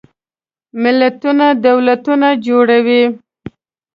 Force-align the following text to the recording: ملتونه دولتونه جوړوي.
ملتونه 0.81 1.47
دولتونه 1.65 2.27
جوړوي. 2.45 3.03